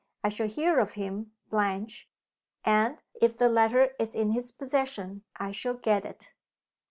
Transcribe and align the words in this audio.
I 0.23 0.29
shall 0.29 0.47
hear 0.47 0.79
of 0.79 0.93
him, 0.93 1.33
Blanche 1.51 2.09
and, 2.65 2.99
if 3.21 3.37
the 3.37 3.47
letter 3.49 3.91
is 3.99 4.15
in 4.15 4.31
his 4.31 4.51
possession, 4.51 5.21
I 5.35 5.51
shall 5.51 5.75
get 5.75 6.05
it." 6.05 6.31